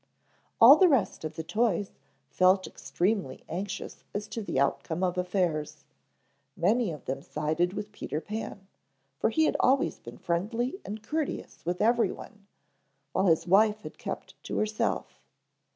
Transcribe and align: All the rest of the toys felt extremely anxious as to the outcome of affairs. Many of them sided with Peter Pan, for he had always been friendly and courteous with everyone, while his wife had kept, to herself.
All 0.59 0.77
the 0.77 0.87
rest 0.89 1.23
of 1.23 1.35
the 1.35 1.43
toys 1.43 1.91
felt 2.31 2.65
extremely 2.65 3.43
anxious 3.47 4.03
as 4.15 4.27
to 4.29 4.41
the 4.41 4.59
outcome 4.59 5.03
of 5.03 5.15
affairs. 5.15 5.83
Many 6.57 6.89
of 6.91 7.05
them 7.05 7.21
sided 7.21 7.73
with 7.73 7.91
Peter 7.91 8.19
Pan, 8.19 8.65
for 9.19 9.29
he 9.29 9.45
had 9.45 9.55
always 9.59 9.99
been 9.99 10.17
friendly 10.17 10.81
and 10.83 11.03
courteous 11.03 11.63
with 11.65 11.81
everyone, 11.83 12.47
while 13.11 13.27
his 13.27 13.45
wife 13.45 13.81
had 13.83 13.99
kept, 13.99 14.41
to 14.45 14.57
herself. 14.57 15.19